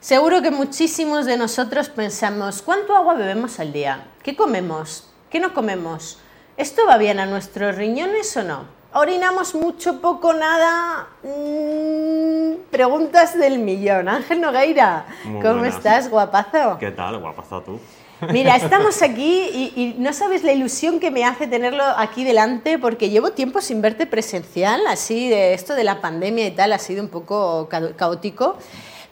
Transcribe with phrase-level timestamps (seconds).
[0.00, 4.06] Seguro que muchísimos de nosotros pensamos, ¿cuánto agua bebemos al día?
[4.22, 5.10] ¿Qué comemos?
[5.28, 6.20] ¿Qué no comemos?
[6.56, 8.64] ¿Esto va bien a nuestros riñones o no?
[8.94, 11.08] ¿Orinamos mucho, poco, nada?
[11.24, 14.08] Mm, preguntas del millón.
[14.08, 15.04] Ángel Nogueira,
[15.42, 16.78] ¿cómo estás, guapazo?
[16.78, 17.80] ¿Qué tal, guapazo tú?
[18.32, 22.78] Mira, estamos aquí y, y, no sabes la ilusión que me hace tenerlo aquí delante
[22.78, 26.78] porque llevo tiempo sin verte presencial, así de esto de la pandemia y tal ha
[26.78, 28.58] sido un poco caótico.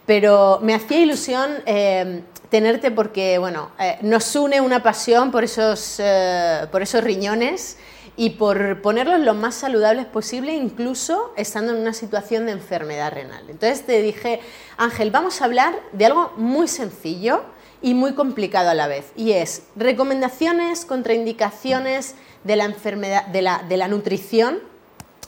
[0.06, 5.96] Pero me hacía ilusión eh, tenerte porque, bueno, eh, nos une una pasión por esos,
[5.98, 7.76] eh, por esos riñones
[8.16, 13.44] y por ponerlos lo más saludables posible, incluso estando en una situación de enfermedad renal.
[13.50, 14.40] Entonces te dije,
[14.76, 17.42] Ángel, vamos a hablar de algo muy sencillo
[17.82, 22.14] y muy complicado a la vez, y es recomendaciones, contraindicaciones
[22.44, 24.60] de la enfermedad, de la, de la nutrición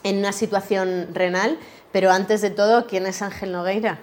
[0.03, 1.59] en una situación renal.
[1.93, 3.99] Pero antes de todo, ¿quién es Ángel Nogueira?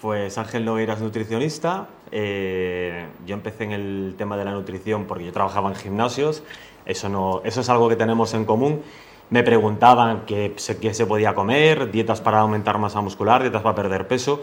[0.00, 1.86] Pues Ángel Nogueira es nutricionista.
[2.10, 6.42] Eh, yo empecé en el tema de la nutrición porque yo trabajaba en gimnasios.
[6.86, 8.80] Eso, no, eso es algo que tenemos en común.
[9.28, 14.40] Me preguntaban qué, se podía comer, dietas para aumentar masa muscular, dietas para perder peso.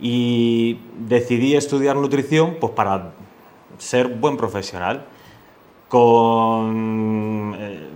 [0.00, 3.12] Y decidí estudiar nutrición pues, para
[3.78, 5.04] ser buen profesional.
[5.88, 7.54] Con.
[7.56, 7.88] Eh,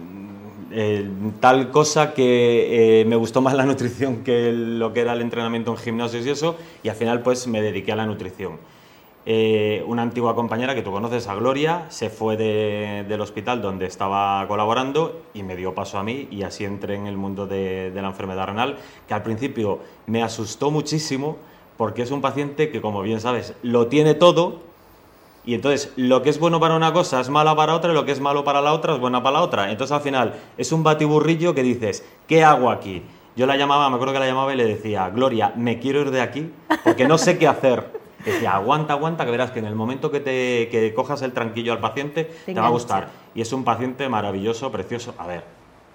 [0.73, 1.09] eh,
[1.41, 5.73] tal cosa que eh, me gustó más la nutrición que lo que era el entrenamiento
[5.73, 8.59] en gimnasios y eso, y al final pues me dediqué a la nutrición.
[9.27, 14.47] Eh, una antigua compañera que tú conoces, a Gloria, se fue del hospital donde estaba
[14.49, 18.03] colaborando y me dio paso a mí y así entré en el mundo de, de
[18.03, 21.37] la enfermedad renal, que al principio me asustó muchísimo
[21.77, 24.61] porque es un paciente que, como bien sabes, lo tiene todo,
[25.51, 28.05] y entonces, lo que es bueno para una cosa es malo para otra y lo
[28.05, 29.73] que es malo para la otra es bueno para la otra.
[29.73, 33.03] Entonces, al final, es un batiburrillo que dices, ¿qué hago aquí?
[33.35, 36.13] Yo la llamaba, me acuerdo que la llamaba y le decía, Gloria, me quiero ir
[36.13, 36.53] de aquí
[36.85, 38.01] porque no sé qué hacer.
[38.25, 41.73] Decía, aguanta, aguanta, que verás que en el momento que te que cojas el tranquillo
[41.73, 43.09] al paciente, te, te va a gustar.
[43.35, 45.17] Y es un paciente maravilloso, precioso.
[45.19, 45.43] A ver,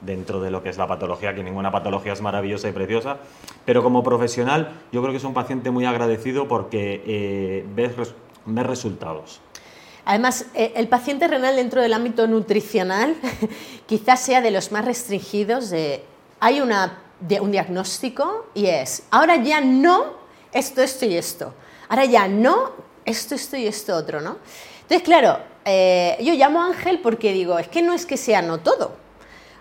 [0.01, 3.19] dentro de lo que es la patología, que ninguna patología es maravillosa y preciosa,
[3.63, 7.95] pero como profesional yo creo que es un paciente muy agradecido porque eh, ves
[8.45, 9.41] ver resultados.
[10.05, 13.15] Además, eh, el paciente renal dentro del ámbito nutricional
[13.87, 15.73] quizás sea de los más restringidos.
[16.39, 20.13] Hay una, de, un diagnóstico y es, ahora ya no
[20.53, 21.53] esto, esto y esto.
[21.89, 22.71] Ahora ya no
[23.03, 24.37] esto, esto y esto otro, ¿no?
[24.81, 28.41] Entonces, claro, eh, yo llamo a Ángel porque digo, es que no es que sea
[28.41, 29.04] no todo.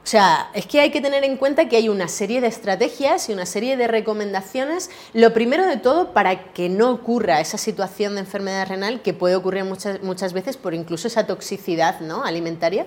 [0.05, 3.31] O sea, es que hay que tener en cuenta que hay una serie de estrategias
[3.31, 4.91] y una serie de recomendaciones.
[5.15, 9.35] Lo primero de todo, para que no ocurra esa situación de enfermedad renal que puede
[9.35, 12.23] ocurrir muchas, muchas veces por incluso esa toxicidad ¿no?
[12.23, 12.87] alimentaria.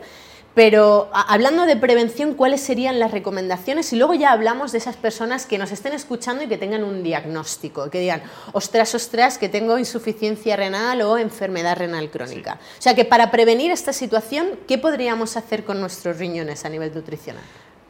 [0.57, 3.93] Pero hablando de prevención, ¿cuáles serían las recomendaciones?
[3.93, 7.03] Y luego ya hablamos de esas personas que nos estén escuchando y que tengan un
[7.03, 8.23] diagnóstico, que digan,
[8.53, 12.57] ostras, ostras, que tengo insuficiencia renal o enfermedad renal crónica.
[12.79, 16.91] O sea que para prevenir esta situación, ¿qué podríamos hacer con nuestros riñones a nivel
[16.91, 17.43] nutricional?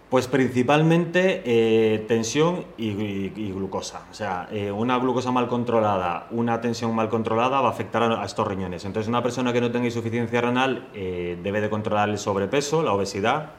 [0.09, 4.05] Pues principalmente eh, tensión y, glucosa.
[4.09, 8.23] O sea, eh, una glucosa mal controlada, una tensión mal controlada va a afectar a,
[8.23, 8.85] estos riñones.
[8.85, 12.93] Entonces, una persona que no tenga insuficiencia renal eh, debe de controlar el sobrepeso, la
[12.93, 13.51] obesidad,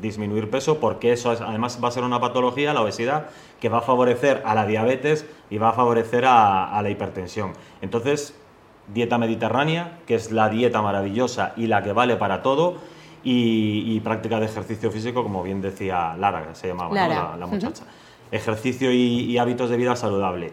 [0.00, 3.26] disminuir peso, porque eso además va a ser una patología, la obesidad,
[3.60, 7.52] que va a favorecer a la diabetes y va a favorecer a la hipertensión.
[7.82, 8.38] Entonces,
[8.94, 12.76] dieta mediterránea, que es la dieta maravillosa y la que vale para todo
[13.24, 17.84] y, práctica de ejercicio físico, como bien decía Lara, se llamaba la, muchacha.
[18.30, 20.52] Ejercicio y, hábitos de vida saludable.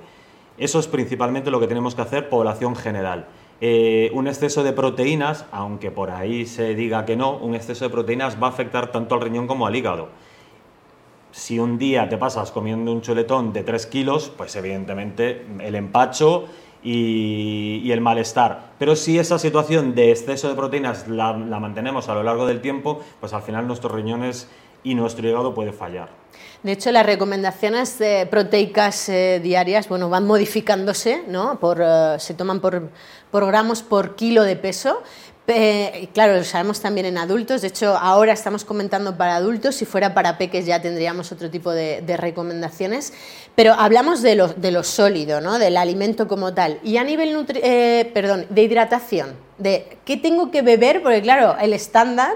[0.58, 3.28] Eso es principalmente lo que tenemos que hacer, población general.
[3.62, 7.90] Eh, un exceso de proteínas, aunque por ahí se diga que no, un exceso de
[7.90, 10.10] proteínas va a afectar tanto al riñón como al hígado.
[11.32, 16.46] Si un día te pasas comiendo un chuletón de 3 kilos, pues evidentemente el empacho
[16.84, 18.74] y, el malestar.
[18.80, 23.02] Pero si esa situación de exceso de proteínas la, mantenemos a lo largo del tiempo,
[23.20, 24.48] pues al final nuestros riñones
[24.84, 26.10] y nuestro hígado puede fallar.
[26.64, 28.00] De hecho, las recomendaciones
[28.30, 31.60] proteicas eh, diarias bueno, van modificándose, ¿no?
[31.60, 32.90] por, eh, se toman por,
[33.32, 35.04] por, gramos por kilo de peso,
[36.14, 40.14] claro, lo sabemos también en adultos, de hecho ahora estamos comentando para adultos, si fuera
[40.14, 43.14] para peques ya tendríamos otro tipo de, recomendaciones,
[43.56, 45.60] pero hablamos de lo, de lo, sólido, ¿no?
[45.60, 50.62] del alimento como tal, y a nivel eh, perdón, de hidratación, de qué tengo que
[50.62, 52.36] beber, porque claro, el estándar,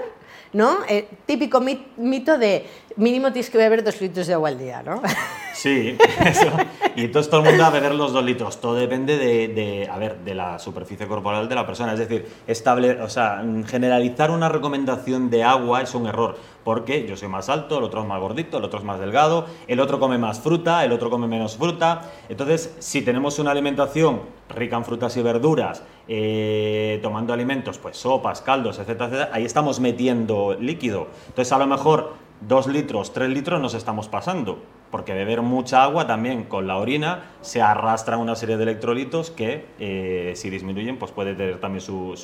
[0.52, 0.78] ¿no?
[0.88, 2.66] Eh, típico mito de
[2.96, 5.02] mínimo tienes que beber dos litros de agua al día, ¿no?
[5.58, 6.52] Sí, eso.
[6.94, 8.60] Y entonces todo el mundo a beber los dos litros.
[8.60, 11.94] Todo depende de, de, a ver, de la superficie corporal de la persona.
[11.94, 16.36] Es decir, estable, o sea, generalizar una recomendación de agua es un error.
[16.62, 19.46] Porque yo soy más alto, el otro es más gordito, el otro es más delgado,
[19.66, 22.02] el otro come más fruta, el otro come menos fruta.
[22.28, 24.20] Entonces, si tenemos una alimentación
[24.50, 29.80] rica en frutas y verduras, eh, tomando alimentos, pues sopas, caldos, etcétera, etcétera, ahí estamos
[29.80, 31.08] metiendo líquido.
[31.28, 34.58] Entonces, a lo mejor dos litros, tres litros nos estamos pasando,
[34.90, 39.66] porque beber mucha agua también con la orina se arrastra una serie de electrolitos que
[39.78, 42.16] eh, si disminuyen pues puede tener también su,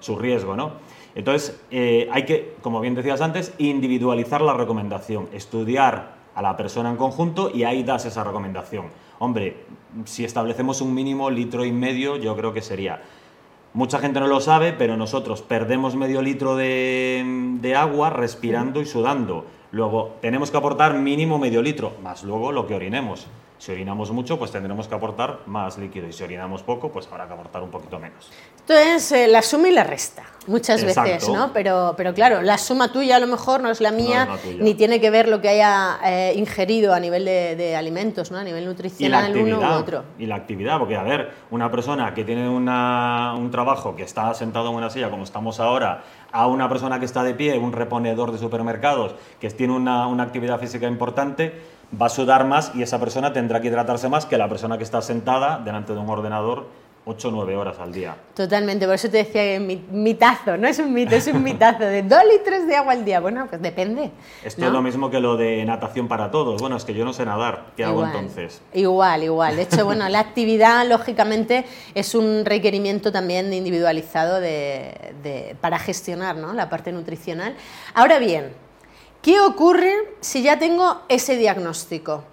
[0.00, 0.72] su, riesgo, ¿no?
[1.14, 6.90] Entonces eh, hay que, como bien decías antes, individualizar la recomendación, estudiar a la persona
[6.90, 8.86] en conjunto y ahí das esa recomendación.
[9.18, 9.56] Hombre,
[10.04, 13.00] si establecemos un mínimo litro y medio, yo creo que sería
[13.74, 19.46] Mucha gente no lo sabe, pero nosotros perdemos medio litro de, agua respirando y sudando.
[19.72, 23.26] Luego, tenemos que aportar mínimo medio litro, más luego lo que orinemos.
[23.58, 26.08] Si orinamos mucho, pues tendremos que aportar más líquido.
[26.08, 28.30] Y si orinamos poco, pues habrá que aportar un poquito menos.
[28.56, 31.52] Esto es eh, la suma y la resta, muchas veces, ¿no?
[31.52, 34.28] Pero, pero claro, la suma tuya a lo mejor no es la mía,
[34.58, 38.38] ni tiene que ver lo que haya eh, ingerido a nivel de, alimentos, ¿no?
[38.38, 40.04] A nivel nutricional, uno u otro.
[40.18, 44.70] Y la actividad, porque a ver, una persona que tiene un trabajo que está sentado
[44.70, 48.32] en una silla, como estamos ahora, a una persona que está de pie, un reponedor
[48.32, 52.98] de supermercados, que tiene una, una actividad física importante, va a sudar más y esa
[52.98, 56.66] persona tendrá que hidratarse más que la persona que está sentada delante de un ordenador
[57.06, 58.16] 8 o 9 horas al día.
[58.34, 61.84] Totalmente, por eso te decía que mi, mitazo, no es un mito, es un mitazo
[61.84, 63.20] de 2 litros de agua al día.
[63.20, 64.10] Bueno, pues depende.
[64.42, 66.60] Esto es lo mismo que lo de natación para todos.
[66.60, 67.66] Bueno, es que yo no sé nadar.
[67.76, 68.62] ¿Qué hago entonces?
[68.72, 69.56] Igual, igual.
[69.56, 76.54] De hecho, bueno, la actividad, lógicamente, es un requerimiento también individualizado de, para gestionar ¿no?
[76.54, 77.54] la parte nutricional.
[77.92, 78.63] Ahora bien,
[79.24, 79.90] ¿Qué ocurre
[80.20, 82.24] si ya tengo ese diagnóstico?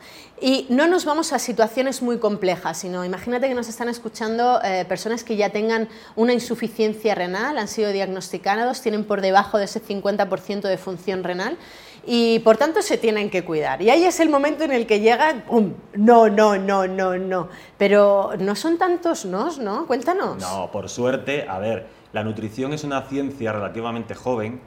[0.41, 4.83] Y no nos vamos a situaciones muy complejas, sino imagínate que nos están escuchando eh,
[4.83, 9.81] personas que ya tengan una insuficiencia renal, han sido diagnosticados, tienen por debajo de ese
[9.81, 11.57] 50% de función renal
[12.05, 13.81] y por tanto se tienen que cuidar.
[13.81, 15.71] Y ahí es el momento en el que llegan, ¡pum!
[15.93, 17.47] No, no, no, no, no.
[17.77, 19.87] Pero no son tantos nos, ¿no?
[19.87, 20.41] Cuéntanos.
[20.41, 24.59] No, por suerte, a ver, la nutrición es una ciencia relativamente joven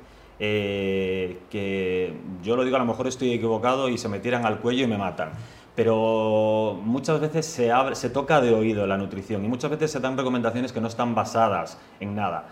[0.47, 2.13] eh, que
[2.43, 4.87] yo lo digo, a lo mejor estoy equivocado y se me tiran al cuello y
[4.87, 5.31] me matan.
[5.75, 10.01] Pero muchas veces se, abre, se toca de oído la nutrición y muchas veces se
[10.01, 12.49] dan recomendaciones que no están basadas en nada.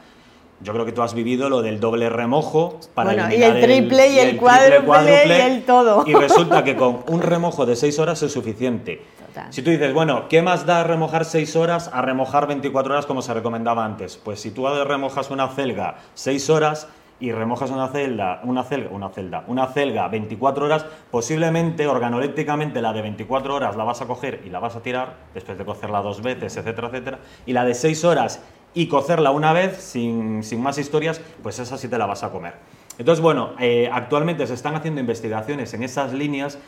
[0.60, 4.12] Yo creo que tú has vivido lo del doble remojo para bueno, y el triple
[4.12, 6.04] y, el, cuádruple, y el todo.
[6.06, 9.02] Y resulta que con un remojo de 6 horas es suficiente.
[9.50, 13.22] Si tú dices, bueno, ¿qué más da remojar 6 horas a remojar 24 horas como
[13.22, 14.16] se recomendaba antes?
[14.16, 16.88] Pues si tú remojas una celga 6 horas,
[17.22, 22.92] y remojas una celda, una celda, una celda, una celga 24 horas, posiblemente organolépticamente la
[22.92, 26.02] de 24 horas la vas a coger y la vas a tirar, después de cocerla
[26.02, 28.42] dos veces, etcétera, etcétera, y la de 6 horas
[28.74, 32.54] y cocerla una vez, sin, más historias, pues esa sí te la vas a comer.
[32.98, 36.58] Entonces, bueno, eh, actualmente se están haciendo investigaciones en esas líneas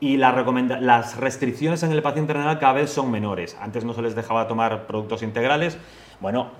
[0.00, 3.56] y las restricciones en el paciente renal cada vez son menores.
[3.58, 5.78] Antes no se les dejaba tomar productos integrales.
[6.20, 6.50] Bueno,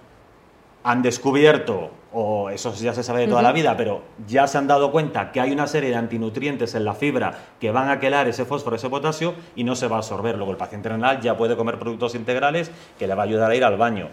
[0.84, 4.66] han descubierto, o eso ya se sabe de toda la vida, pero ya se han
[4.66, 8.28] dado cuenta que hay una serie de antinutrientes en la fibra que van a quelar
[8.28, 10.36] ese fósforo, ese potasio y no se va a absorber.
[10.36, 13.56] Luego el paciente renal ya puede comer productos integrales que le va a ayudar a
[13.56, 14.08] ir al baño.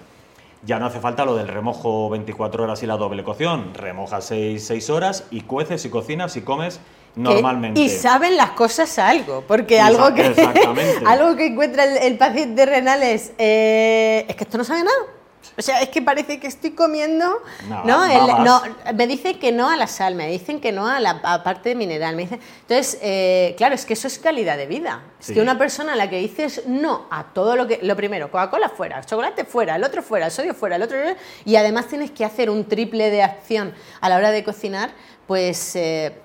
[0.63, 3.73] Ya no hace falta lo del remojo 24 horas y la doble cocción.
[3.73, 6.79] Remojas 6, horas y cueces y cocinas y comes
[7.15, 7.81] normalmente.
[7.81, 10.23] y saben las cosas algo, porque algo que,
[11.05, 15.20] algo que encuentra el, paciente renal es, eh, es que esto no sabe nada.
[15.57, 17.41] O sea, es que parece que estoy comiendo.
[17.67, 18.61] No, ¿no?
[18.93, 22.15] me dicen que no a la sal, me dicen que no a la parte mineral.
[22.15, 25.03] Me dicen, entonces, eh, claro, es que eso es calidad de vida.
[25.19, 27.79] Es que una persona a la que dices no a todo lo que.
[27.81, 30.97] Lo primero, Coca-Cola fuera, chocolate fuera, el otro fuera, el sodio fuera, el otro.
[31.45, 34.91] Y además tienes que hacer un triple de acción a la hora de cocinar,
[35.27, 35.75] pues.
[35.75, 36.20] Eh,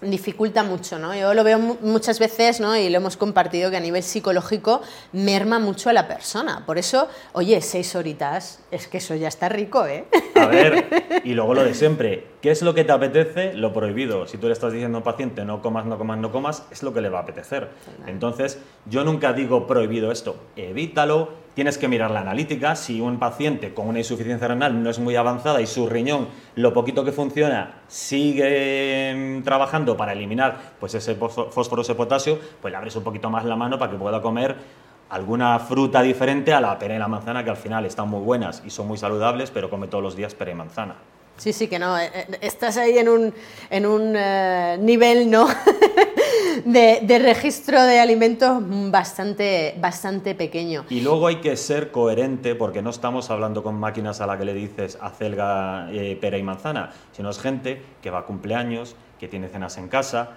[0.00, 1.14] dificulta mucho, ¿no?
[1.14, 2.76] Yo lo veo muchas veces, ¿no?
[2.76, 6.64] Y lo hemos compartido que a nivel psicológico merma mucho a la persona.
[6.66, 10.04] Por eso, oye, seis horitas, es que eso ya está rico, ¿eh?
[10.34, 13.54] A ver, y luego lo de siempre, ¿qué es lo que te apetece?
[13.54, 14.26] Lo prohibido.
[14.26, 16.82] Si tú le estás diciendo a un paciente no comas, no comas, no comas, es
[16.82, 17.70] lo que le va a apetecer.
[18.06, 22.76] Entonces, yo nunca digo prohibido esto, evítalo, Tienes que mirar la analítica.
[22.76, 26.74] Si un paciente con una insuficiencia renal no es muy avanzada y su riñón, lo
[26.74, 32.76] poquito que funciona, sigue mm, trabajando para eliminar pues ese fósforo, ese potasio, pues le
[32.76, 34.54] abres un poquito más la mano para que pueda comer
[35.08, 38.62] alguna fruta diferente a la pera y la manzana, que al final están muy buenas
[38.66, 40.96] y son muy saludables, pero come todos los días pera y manzana.
[41.36, 43.34] Sí, sí, que no, eh, eh, estás ahí en un,
[43.68, 45.46] en un eh, nivel, ¿no?
[46.64, 48.58] de, de registro de alimentos
[48.90, 50.86] bastante, bastante pequeño.
[50.88, 54.46] Y luego hay que ser coherente porque no estamos hablando con máquinas a la que
[54.46, 55.88] le dices acelga,
[56.20, 60.30] pera y manzana, sino es gente que va a cumpleaños, que tiene cenas en casa,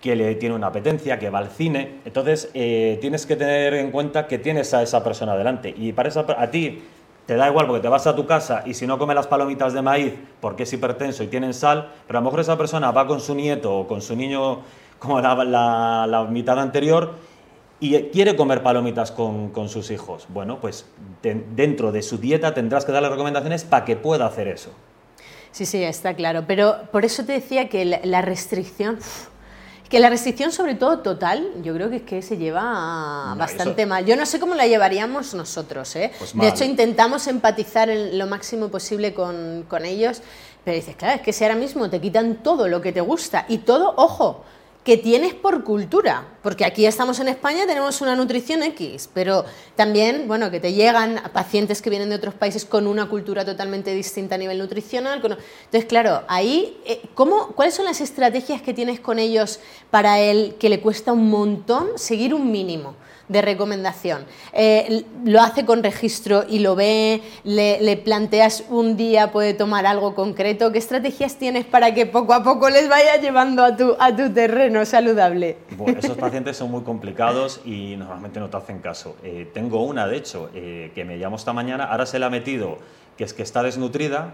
[0.00, 2.00] que le tiene una apetencia, que va al cine.
[2.04, 5.74] Entonces, tienes que tener en cuenta que tienes a esa persona delante.
[5.76, 6.82] Y para esa, a ti
[7.28, 9.74] te da igual porque te vas a tu casa y si no come las palomitas
[9.74, 13.06] de maíz porque es hipertenso y tienen sal, pero a lo mejor esa persona va
[13.06, 14.60] con su nieto o con su niño
[14.98, 17.16] como la, la, mitad anterior
[17.80, 20.26] y quiere comer palomitas con, con sus hijos.
[20.30, 20.86] Bueno, pues
[21.22, 24.70] dentro de su dieta tendrás que darle recomendaciones para que pueda hacer eso.
[25.52, 26.44] Sí, sí, está claro.
[26.46, 28.98] Pero por eso te decía que la, restricción...
[29.88, 34.04] Que la restricción, sobre todo total, yo creo que es que se lleva bastante mal.
[34.04, 35.96] Yo no sé cómo la llevaríamos nosotros.
[35.96, 36.12] ¿eh?
[36.18, 40.20] Pues de hecho, intentamos empatizar en lo máximo posible con, con ellos,
[40.64, 43.46] pero dices, claro, es que si ahora mismo te quitan todo lo que te gusta
[43.48, 44.44] y todo, ojo,
[44.88, 49.44] que tienes por cultura, porque aquí estamos en España, tenemos una nutrición X, pero
[49.76, 53.92] también, bueno, que te llegan pacientes que vienen de otros países con una cultura totalmente
[53.92, 55.20] distinta a nivel nutricional.
[55.22, 60.56] Entonces, claro, ahí, eh, ¿cómo, ¿cuáles son las estrategias que tienes con ellos para él
[60.58, 62.94] que le cuesta un montón seguir un mínimo?
[63.28, 64.24] De recomendación.
[64.52, 70.14] Eh, lo hace con registro y lo ve, le, planteas un día, puede tomar algo
[70.14, 70.72] concreto.
[70.72, 74.32] ¿Qué estrategias tienes para que poco a poco les vaya llevando a tu, a tu
[74.32, 75.58] terreno saludable?
[75.76, 79.16] Bueno, esos pacientes son muy complicados y normalmente no te hacen caso.
[79.22, 82.30] Eh, tengo una, de hecho, eh, que me llamó esta mañana, ahora se le ha
[82.30, 82.78] metido
[83.16, 84.32] que es que está desnutrida,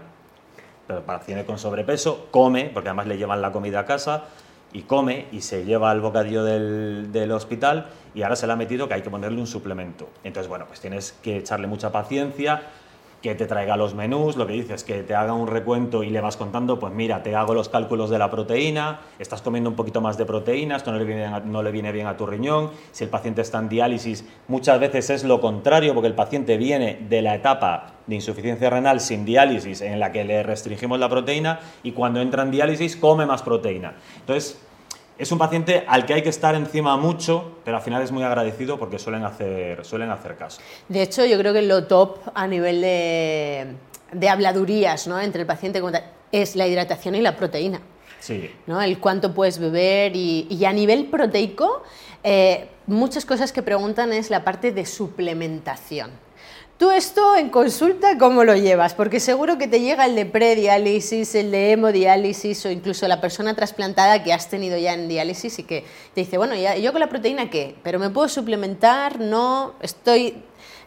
[0.87, 4.25] pero tiene con sobrepeso, come, porque además le llevan la comida a casa,
[4.75, 8.55] y come y se lleva al bocadillo del, del, hospital y ahora se le ha
[8.57, 10.09] metido que hay que ponerle un suplemento.
[10.25, 12.61] Entonces, bueno, pues tienes que echarle mucha paciencia,
[13.25, 16.21] que te traiga los menús, lo que dices, que te haga un recuento y le
[16.21, 19.99] vas contando, pues mira, te hago los cálculos de la proteína, estás comiendo un poquito
[19.99, 23.03] más de proteínas, esto no le viene, no le viene bien a tu riñón, si
[23.03, 27.23] el paciente está en diálisis, muchas veces es lo contrario, porque el paciente viene de
[27.23, 31.93] la etapa de insuficiencia renal sin diálisis, en la que le restringimos la proteína, y
[31.93, 33.95] cuando entra en diálisis come más proteína.
[34.19, 34.61] Entonces,
[35.17, 38.23] es un paciente al que hay que estar encima mucho, pero al final es muy
[38.23, 40.61] agradecido porque suelen hacer, suelen hacer caso.
[40.89, 45.19] De hecho, yo creo que lo top a nivel de, habladurías ¿no?
[45.19, 45.81] entre el paciente
[46.31, 47.79] es la hidratación y la proteína.
[48.19, 48.49] Sí.
[48.65, 48.81] ¿no?
[48.81, 51.83] El cuánto puedes beber y, a nivel proteico,
[52.23, 56.24] eh, muchas cosas que preguntan es la parte de suplementación.
[56.77, 58.93] Tú esto en consulta, ¿cómo lo llevas?
[58.93, 63.55] Porque seguro que te llega el de prediálisis, el de hemodiálisis o incluso la persona
[63.55, 67.07] trasplantada que has tenido ya en diálisis y que te dice, bueno, yo con la
[67.07, 70.35] proteína qué, pero me puedo suplementar, no, estoy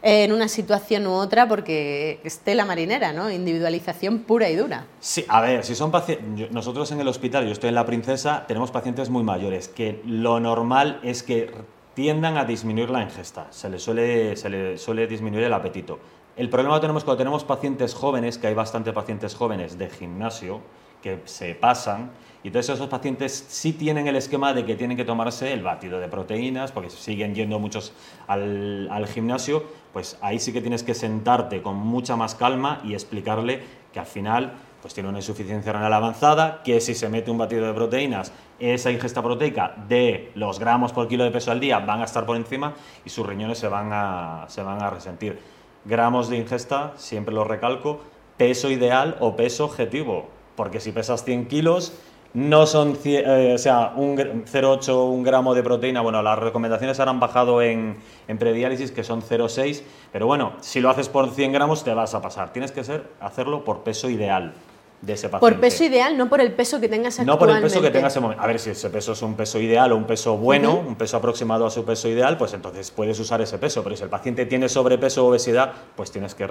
[0.02, 3.30] en una situación u otra porque esté la marinera, ¿no?
[3.30, 4.84] Individualización pura y dura.
[5.00, 8.44] Sí, a ver, si son pacientes, nosotros en el hospital, yo estoy en la princesa,
[8.46, 11.50] tenemos pacientes muy mayores, que lo normal es que
[11.98, 15.98] tiendan a disminuir la ingesta, se les suele, se le suele disminuir el apetito.
[16.36, 20.60] El problema que tenemos cuando tenemos pacientes jóvenes, que hay bastante pacientes jóvenes de gimnasio,
[21.02, 22.12] que se pasan,
[22.44, 25.98] y entonces esos pacientes sí tienen el esquema de que tienen que tomarse el batido
[25.98, 27.92] de proteínas, porque siguen yendo muchos
[28.28, 32.94] al, al gimnasio, pues ahí sí que tienes que sentarte con mucha más calma y
[32.94, 33.60] explicarle
[33.92, 37.66] que al final pues tiene una insuficiencia renal avanzada, que si se mete un batido
[37.66, 42.00] de proteínas, esa ingesta proteica de los gramos por kilo de peso al día van
[42.00, 45.40] a estar por encima y sus riñones se van a, se van a resentir.
[45.84, 48.00] Gramos de ingesta, siempre lo recalco,
[48.36, 51.92] peso ideal o peso objetivo, porque si pesas 100 kilos,
[52.34, 57.10] no son, eh, o sea, un 0,8, un gramo de proteína, bueno, las recomendaciones ahora
[57.10, 57.96] han bajado en,
[58.28, 59.82] en prediálisis, que son 0,6,
[60.12, 62.52] pero bueno, si lo haces por 100 gramos te vas a pasar.
[62.52, 64.52] Tienes que ser, hacerlo por peso ideal
[65.00, 65.54] de ese paciente.
[65.54, 67.32] Por peso ideal, no por el peso que tengas actualmente.
[67.32, 68.42] No por el peso que tengas en momento.
[68.42, 71.16] A ver, si ese peso es un peso ideal o un peso bueno, un peso
[71.16, 73.82] aproximado a su peso ideal, pues entonces puedes usar ese peso.
[73.84, 76.46] Pero si el paciente tiene sobrepeso o obesidad, pues tienes que,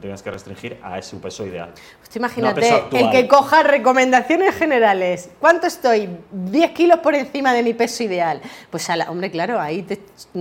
[0.00, 1.70] tienes que restringir a ese peso ideal.
[2.00, 5.30] Pues imagínate, el que coja recomendaciones generales.
[5.40, 6.08] ¿Cuánto estoy?
[6.30, 8.40] 10 kilos por encima de mi peso ideal.
[8.70, 10.00] Pues, hombre, claro, ahí te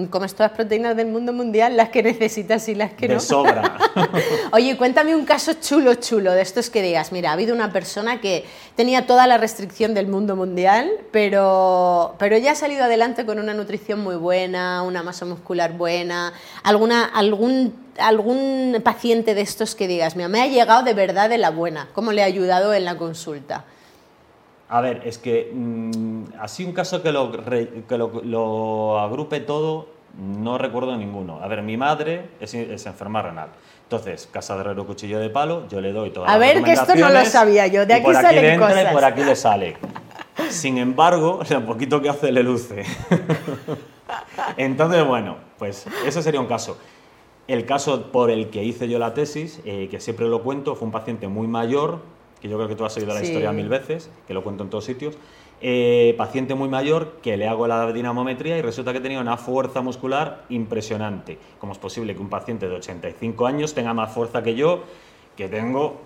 [0.10, 3.16] comes todas las proteínas del mundo mundial, las que necesitas y las que no.
[3.16, 3.78] De sobra.
[4.52, 8.46] Oye, cuéntame un caso chulo, chulo, de estos que digas, mira, ha una persona que
[8.76, 13.54] tenía toda la restricción del mundo mundial, pero, pero ya ha salido adelante con una
[13.54, 20.16] nutrición muy buena, una masa muscular buena, alguna, algún, algún paciente de estos que digas,
[20.16, 22.98] mira, me ha llegado de verdad de la buena, ¿cómo le ha ayudado en la
[22.98, 23.66] consulta?
[24.70, 30.58] A ver, es que mm, así un caso que, lo, que lo, agrupe todo, no
[30.58, 31.42] recuerdo ninguno.
[31.42, 33.50] A ver, mi madre es, es enferma renal.
[33.84, 36.96] Entonces, casa de herrero, cuchillo de palo, yo le doy todas A ver, que esto
[36.96, 39.78] no lo sabía yo, de aquí, por aquí le entra Y por aquí le sale.
[40.50, 42.84] Sin embargo, lo poquito que hace le luce.
[44.58, 46.78] Entonces, bueno, pues ese sería un caso.
[47.48, 50.86] El caso por el que hice yo la tesis, eh, que siempre lo cuento, fue
[50.86, 52.02] un paciente muy mayor,
[52.42, 53.28] que yo creo que tú has seguido la Sí.
[53.28, 55.16] historia mil veces, que lo cuento en todos sitios.
[55.60, 59.82] Eh, paciente muy mayor que le hago la dinamometría y resulta que tenía una fuerza
[59.82, 61.40] muscular impresionante.
[61.60, 64.84] ¿Cómo es posible que un paciente de 85 años tenga más fuerza que yo,
[65.36, 66.00] que tengo,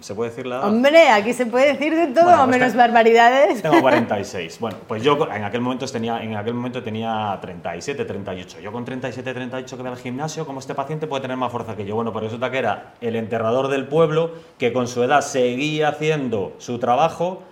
[0.00, 0.68] se puede decir la edad?
[0.68, 3.60] Hombre, aquí se puede decir de todo, Bueno, pues menos barbaridades.
[3.60, 4.58] Tengo 46.
[4.60, 8.60] Bueno, pues yo en aquel momento tenía, en aquel momento tenía 37, 38.
[8.60, 11.76] Yo con 37, 38 que voy al gimnasio, como este paciente puede tener más fuerza
[11.76, 11.96] que yo.
[11.96, 16.54] Bueno, pues resulta que era el enterrador del pueblo que con su edad seguía haciendo
[16.56, 17.42] su trabajo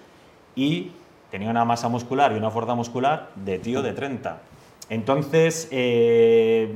[0.56, 0.92] y
[1.30, 4.40] tenía una masa muscular y una fuerza muscular de tío de 30.
[4.90, 6.72] Entonces, eh,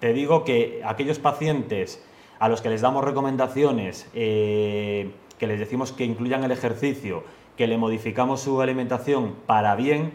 [0.00, 2.02] te digo que aquellos pacientes
[2.38, 7.22] a los que les damos recomendaciones, eh, que les decimos que incluyan el ejercicio,
[7.56, 10.12] que le modificamos su alimentación para bien,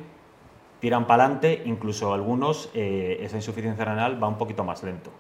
[0.82, 5.12] tiran para adelante, incluso algunos eh, esa insuficiencia renal va un poquito más lento.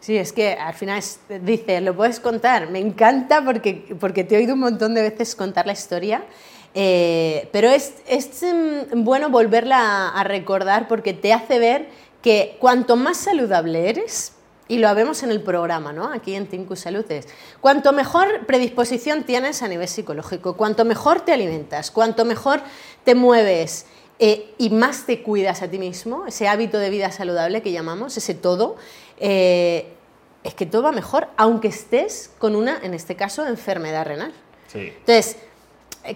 [0.00, 2.68] Sí, es que al final es- dice, lo puedes contar.
[2.70, 6.24] Me encanta porque, porque te he oído un montón de veces contar la historia.
[6.74, 11.88] Eh, pero es, es, mm, bueno volverla a, a recordar porque te hace ver
[12.22, 14.32] que cuanto más saludable eres,
[14.68, 16.10] y lo vemos en el programa, ¿no?
[16.10, 17.28] Aquí en Tinku Salud es,
[17.60, 22.60] cuanto mejor predisposición tienes a nivel psicológico, cuanto mejor te alimentas, cuanto mejor
[23.04, 23.86] te mueves,
[24.18, 28.16] eh, y más te cuidas a ti mismo, ese hábito de vida saludable que llamamos,
[28.16, 28.76] ese todo,
[29.18, 29.92] eh,
[30.44, 34.32] es que todo va mejor, aunque estés con una, en este caso, enfermedad renal.
[34.68, 34.92] Sí.
[34.96, 35.36] Entonces,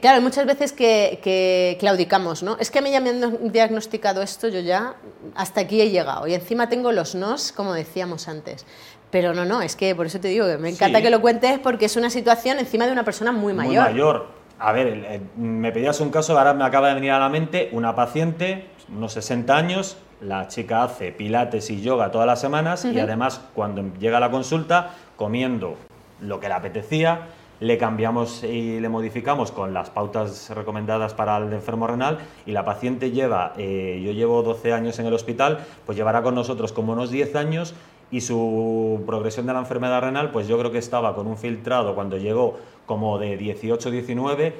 [0.00, 2.56] claro, hay muchas veces que, que claudicamos, ¿no?
[2.58, 4.94] Es que a mí ya me han diagnosticado esto, yo ya
[5.34, 6.26] hasta aquí he llegado.
[6.26, 8.66] Y encima tengo los nos, como decíamos antes.
[9.10, 11.04] Pero no, no, es que por eso te digo que me encanta Sí.
[11.04, 13.84] que lo cuentes porque es una situación encima de una persona muy mayor.
[13.84, 14.26] Muy mayor.
[14.58, 17.94] A ver, me pedías un caso, ahora me acaba de venir a la mente una
[17.94, 23.42] paciente, unos 60 años, la chica hace pilates y yoga todas las semanas y además
[23.54, 25.76] cuando llega a la consulta comiendo
[26.22, 27.28] lo que le apetecía,
[27.60, 32.64] le cambiamos y le modificamos con las pautas recomendadas para el enfermo renal y la
[32.64, 36.92] paciente lleva, eh, yo llevo 12 años en el hospital, pues llevará con nosotros como
[36.92, 37.74] unos 10 años
[38.10, 41.94] y su progresión de la enfermedad renal, pues yo creo que estaba con un filtrado
[41.94, 44.52] cuando llegó como de 18-19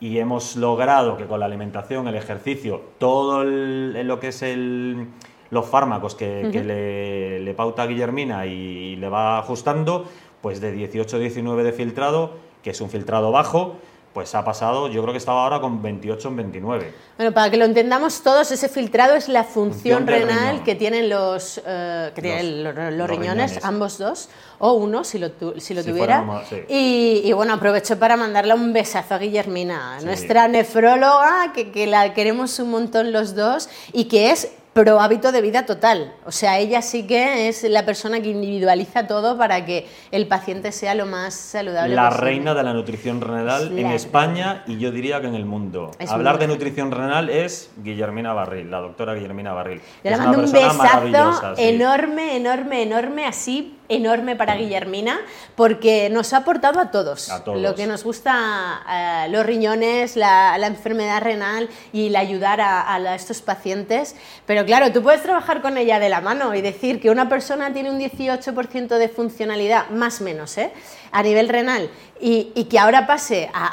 [0.00, 5.06] y hemos logrado que con la alimentación, el ejercicio, todo el- lo que es el,
[5.50, 10.06] los fármacos que, que le, le pauta Guillermina y, le va ajustando,
[10.42, 13.76] pues de 18-19 de filtrado, que es un filtrado bajo,
[14.12, 16.92] pues ha pasado, yo creo que estaba ahora con 28 en 29.
[17.16, 20.64] Bueno, para que lo entendamos todos, ese filtrado es la función, renal riñón.
[20.64, 23.64] que tienen los, eh, que tienen Los- los, los los riñones, riñones.
[23.64, 24.28] ambos dos,
[24.58, 26.22] o uno si lo, tu- si lo Si tuviera.
[26.24, 26.56] fuera uno, sí.
[26.68, 30.04] y, y bueno, aprovecho para mandarle un besazo a Guillermina, Sí.
[30.04, 35.32] nuestra nefróloga, que, que la queremos un montón los dos y que es pro hábito
[35.32, 36.14] de vida total.
[36.24, 40.72] O sea, ella sí que es la persona que individualiza todo para que el paciente
[40.72, 42.26] sea lo más saludable La posible.
[42.30, 45.90] reina de la nutrición renal en España y yo diría que en el mundo.
[45.98, 49.80] Es Hablar de nutrición renal es Guillermina Barril, la doctora Guillermina Barril.
[50.02, 51.62] Le mando un besazo sí.
[51.62, 55.20] enorme, enorme, enorme, así enorme para Guillermina,
[55.56, 57.60] porque nos ha aportado a todos, A todos.
[57.60, 58.82] lo que nos gusta,
[59.26, 64.16] eh, los riñones, la, la enfermedad renal y el ayudar a, a la- estos pacientes.
[64.46, 67.72] Pero claro, tú puedes trabajar con ella de la mano y decir que una persona
[67.72, 70.72] tiene un 18% de funcionalidad, más o menos, ¿eh?
[71.12, 73.70] a nivel renal, y, y que ahora pase a,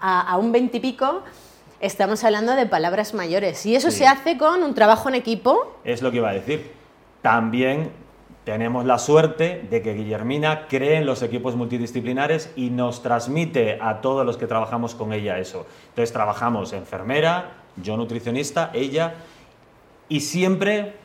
[0.00, 1.22] a- a un 20 y pico.
[1.80, 3.98] Estamos hablando de palabras mayores y eso Sí.
[3.98, 6.70] se hace con un trabajo en equipo Es lo que iba a decir.
[7.22, 7.90] También
[8.44, 14.00] tenemos la suerte de que Guillermina cree en los equipos multidisciplinares y nos transmite a
[14.00, 15.66] todos los que trabajamos con ella eso.
[15.90, 19.14] Entonces trabajamos enfermera, yo nutricionista, ella,
[20.08, 20.96] y siempre,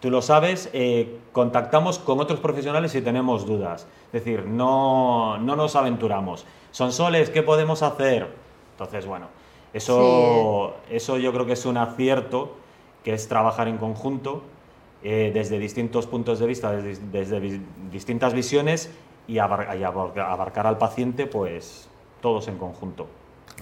[0.00, 3.86] tú lo sabes, eh, contactamos con otros profesionales si tenemos dudas.
[4.12, 6.44] Es decir, no, no nos aventuramos.
[6.70, 8.28] Son soles, ¿qué podemos hacer?
[8.72, 9.28] Entonces, bueno,
[9.72, 12.56] eso, eso yo creo que es un acierto,
[13.02, 14.42] que es trabajar en conjunto
[15.04, 17.60] eh, desde distintos puntos de vista, desde,
[17.92, 18.90] distintas visiones
[19.28, 21.88] y, y abar- abarcar al paciente, pues
[22.20, 23.06] todos en conjunto.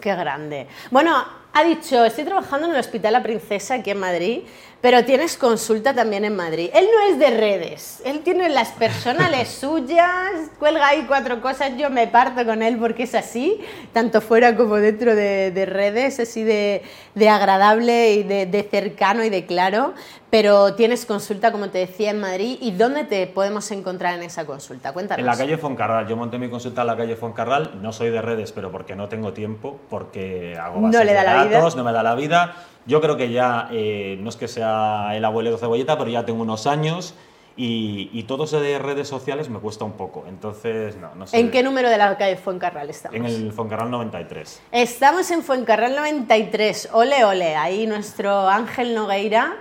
[0.01, 0.67] Qué grande.
[0.91, 1.13] Bueno,
[1.55, 4.41] ha dicho, estoy trabajando en el Hospital La Princesa aquí en Madrid,
[4.81, 6.71] pero tienes consulta también en Madrid.
[6.75, 11.91] Él no es de redes, él tiene las personales suyas, cuelga ahí cuatro cosas, yo
[11.91, 13.61] me parto con él porque es así,
[13.93, 16.83] tanto fuera como dentro de, de redes, así de,
[17.15, 19.95] de agradable y de, de cercano y de claro,
[20.33, 22.57] pero tienes consulta, como te decía, en Madrid.
[22.62, 24.95] ¿Y dónde te podemos encontrar en esa consulta?
[24.95, 25.21] Cuéntanos.
[25.21, 28.23] En la calle Foncarral, yo monté mi consulta en la calle Foncarral, no soy de
[28.23, 31.61] redes, pero porque no tengo tiempo, porque hago No le da la vida.
[31.77, 32.55] no me da la vida.
[32.87, 36.25] Yo creo que ya, eh, no es que sea el abuelo de cebolleta, pero ya
[36.25, 37.15] tengo unos años
[37.57, 40.25] y, y, todo eso de redes sociales me cuesta un poco.
[40.27, 41.39] Entonces, no, no sé.
[41.39, 43.17] ¿En qué número de la calle Fuencarral estamos?
[43.17, 44.63] En el Fuencarral 93.
[44.73, 46.89] Estamos en Fuencarral 93.
[46.93, 47.55] Ole, ole.
[47.55, 49.59] Ahí nuestro Ángel Nogueira.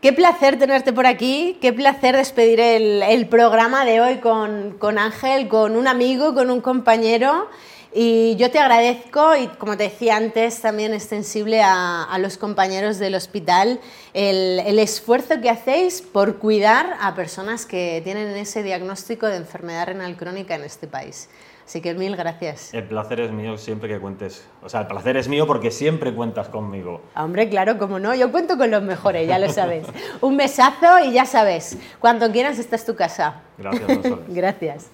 [0.00, 4.96] Qué placer tenerte por aquí, qué placer despedir el, el programa de hoy con, con
[4.98, 7.48] Ángel, con un amigo, con un compañero.
[7.92, 12.98] Y yo te agradezco y como te decía antes, también extensible a, a los compañeros
[12.98, 13.80] del hospital,
[14.14, 19.88] el, el, esfuerzo que hacéis por cuidar a personas que tienen ese diagnóstico de enfermedad
[19.88, 21.28] renal crónica en este país.
[21.70, 22.74] Así que mil gracias.
[22.74, 24.44] El placer es mío siempre que cuentes.
[24.60, 27.00] O sea, el placer es mío porque siempre cuentas conmigo.
[27.14, 28.12] Hombre, claro, como no.
[28.12, 29.86] Yo cuento con los mejores, ya lo sabes.
[30.20, 33.42] Un besazo y ya sabes, cuando quieras esta es tu casa.
[33.56, 33.88] Gracias,
[34.28, 34.90] Gracias.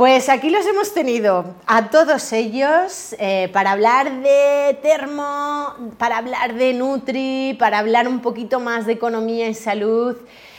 [0.00, 6.54] Pues aquí los hemos tenido a todos ellos eh, para hablar de termo, para hablar
[6.54, 10.16] de Nutri, para hablar un poquito más de economía y salud.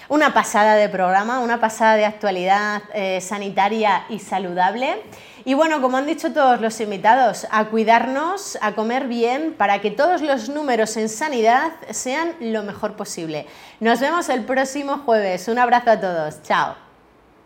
[0.09, 5.01] Una pasada de programa, una pasada de actualidad eh, sanitaria y saludable.
[5.43, 9.89] Y bueno, como han dicho todos los invitados, a cuidarnos, a comer bien, para que
[9.89, 13.47] todos los números en sanidad sean lo mejor posible.
[13.79, 15.47] Nos vemos el próximo jueves.
[15.47, 16.43] Un abrazo a todos.
[16.43, 16.90] Chao.